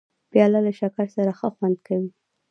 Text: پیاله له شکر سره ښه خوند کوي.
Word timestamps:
پیاله 0.31 0.59
له 0.65 0.71
شکر 0.79 1.05
سره 1.15 1.31
ښه 1.39 1.47
خوند 1.55 1.77
کوي. 1.87 2.09